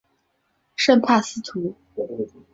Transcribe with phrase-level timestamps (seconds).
[0.75, 1.75] 圣帕斯图。